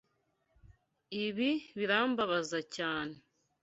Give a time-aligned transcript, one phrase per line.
[1.25, 3.15] Ibi birambabaza cyane.